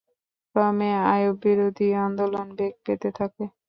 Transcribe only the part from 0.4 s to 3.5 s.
ক্রমে আইয়ুববিরোধী আন্দোলন বেগ পেতে থাকে।